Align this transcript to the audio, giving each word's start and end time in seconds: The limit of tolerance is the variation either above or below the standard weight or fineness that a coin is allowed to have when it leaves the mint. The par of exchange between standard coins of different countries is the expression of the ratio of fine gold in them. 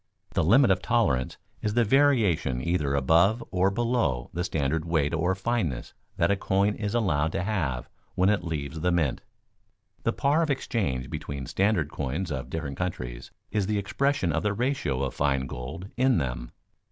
The 0.31 0.43
limit 0.43 0.71
of 0.71 0.81
tolerance 0.81 1.37
is 1.61 1.75
the 1.75 1.83
variation 1.83 2.59
either 2.59 2.95
above 2.95 3.43
or 3.51 3.69
below 3.69 4.31
the 4.33 4.43
standard 4.43 4.83
weight 4.83 5.13
or 5.13 5.35
fineness 5.35 5.93
that 6.17 6.31
a 6.31 6.35
coin 6.35 6.73
is 6.73 6.95
allowed 6.95 7.31
to 7.33 7.43
have 7.43 7.87
when 8.15 8.27
it 8.29 8.43
leaves 8.43 8.79
the 8.79 8.91
mint. 8.91 9.21
The 10.01 10.11
par 10.11 10.41
of 10.41 10.49
exchange 10.49 11.11
between 11.11 11.45
standard 11.45 11.91
coins 11.91 12.31
of 12.31 12.49
different 12.49 12.77
countries 12.77 13.29
is 13.51 13.67
the 13.67 13.77
expression 13.77 14.31
of 14.33 14.41
the 14.41 14.53
ratio 14.53 15.03
of 15.03 15.13
fine 15.13 15.45
gold 15.45 15.89
in 15.97 16.17
them. 16.17 16.49